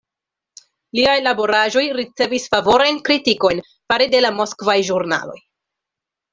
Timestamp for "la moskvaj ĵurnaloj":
4.29-5.41